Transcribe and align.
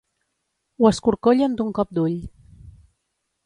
Ho 0.79 0.87
escorcollen 0.91 1.59
d'un 1.61 1.71
cop 1.81 1.95
d'ull. 1.99 2.19